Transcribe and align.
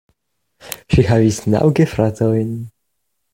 Ŝi 0.93 1.05
havis 1.09 1.37
naŭ 1.57 1.61
gefratojn. 1.81 2.51